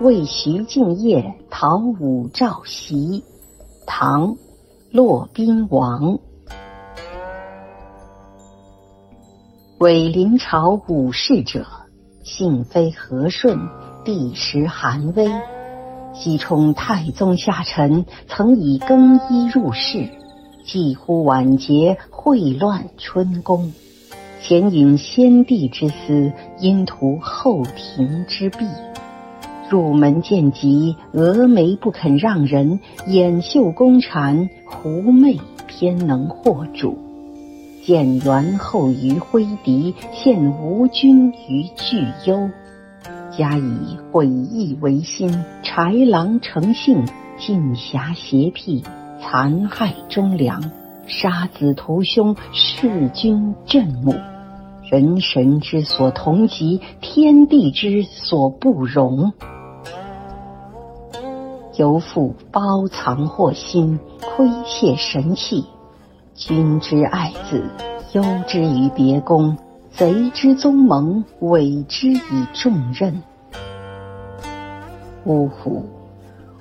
[0.00, 3.22] 为徐敬业讨武曌檄，
[3.86, 4.34] 唐·
[4.90, 6.18] 骆宾王。
[9.78, 11.66] 为临朝武士者，
[12.22, 13.58] 性非和顺，
[14.04, 15.30] 地时寒微。
[16.14, 20.08] 西充太宗下臣，曾以更衣入仕，
[20.64, 23.72] 几乎晚节，秽乱春宫。
[24.42, 28.66] 前引先帝之思，因图后庭之弊。
[29.72, 36.98] 入门见疾，峨眉不肯让人；掩袖宫蝉，狐媚偏能惑主。
[37.82, 42.50] 见猿后于挥敌，陷吴军于巨忧。
[43.34, 47.06] 加以毁义为心，豺狼成性，
[47.38, 48.84] 尽侠邪僻，
[49.22, 50.62] 残害忠良，
[51.06, 54.14] 杀子屠兄，弑君震母。
[54.90, 59.32] 人神之所同极，天地之所不容。
[61.76, 65.64] 犹复包藏祸心，窥窃神器。
[66.34, 67.64] 君之爱子，
[68.12, 69.56] 忧之于别宫；
[69.90, 73.22] 贼之宗盟，委之以重任。
[75.24, 75.84] 呜呼！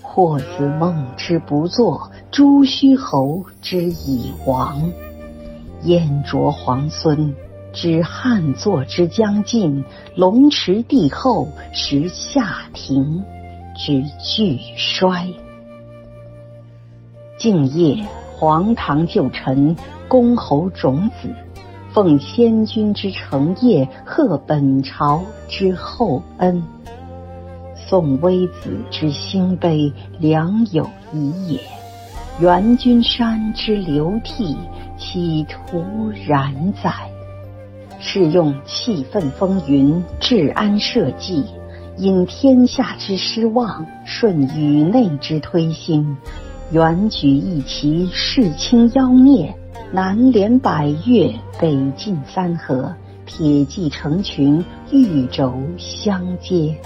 [0.00, 4.90] 或子孟之不作，朱虚侯之以亡。
[5.82, 7.34] 燕卓皇孙，
[7.72, 9.82] 知汉作之将尽；
[10.14, 13.22] 龙池帝后，识夏庭。
[13.74, 15.26] 之俱衰。
[17.36, 18.04] 敬业，
[18.36, 19.76] 黄堂旧臣，
[20.08, 21.28] 公侯种子，
[21.92, 26.62] 奉先君之承业，贺本朝之厚恩。
[27.74, 31.60] 宋微子之兴悲，良有遗也；
[32.40, 34.56] 元君山之流涕，
[34.96, 35.82] 岂徒
[36.26, 36.90] 然哉？
[38.00, 41.44] 是用气愤风云，治安社稷。
[41.96, 46.16] 因天下之失望，顺宇内之推心，
[46.72, 49.54] 远举一旗，世清妖孽，
[49.92, 52.92] 南连百越，北进三河，
[53.24, 56.76] 铁骑成群，玉轴相接。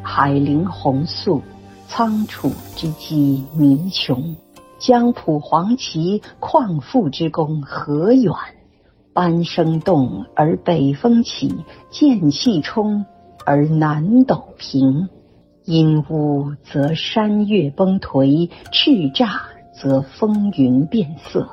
[0.00, 1.42] 海陵红粟，
[1.88, 4.36] 仓储之机弥穷。
[4.78, 8.32] 江浦黄旗，旷父之功何远？
[9.12, 11.52] 班声动而北风起，
[11.90, 13.04] 剑气冲。
[13.44, 15.08] 而南斗平，
[15.64, 19.28] 阴乌则山岳崩颓，叱咤
[19.72, 21.48] 则风云变色。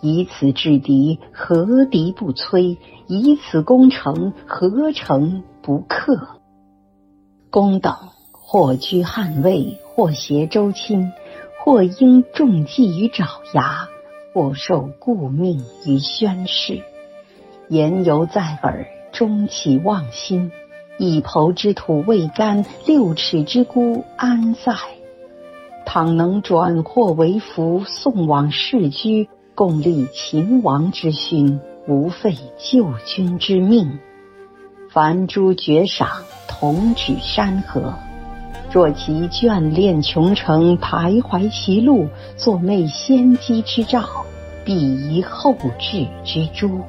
[0.00, 2.76] 以此制敌，何敌不摧？
[3.08, 6.40] 以此攻城，何城不克？
[7.50, 7.94] 公等
[8.32, 11.12] 或居汉魏，或携周亲，
[11.64, 13.88] 或应重计于爪牙，
[14.34, 16.82] 或受故命于宣室。
[17.68, 20.52] 言犹在耳，终其忘心。
[20.98, 24.72] 一抔之土未干，六尺之孤安在？
[25.84, 33.98] 倘能转祸为福，送往世居，共立秦王之勋，无废旧君之命。
[34.90, 36.08] 凡诸爵赏，
[36.48, 37.92] 同取山河。
[38.72, 42.08] 若其眷恋琼城，徘徊其路，
[42.38, 44.24] 作昧先机之兆，
[44.64, 46.80] 必疑后至之诛。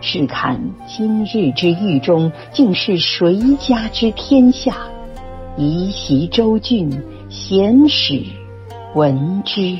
[0.00, 4.76] 试看今日之狱中，竟是谁家之天下？
[5.56, 6.90] 宜袭周郡，
[7.28, 8.22] 贤使
[8.94, 9.76] 闻之。